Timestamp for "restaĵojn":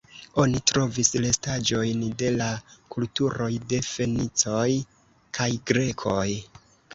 1.25-2.01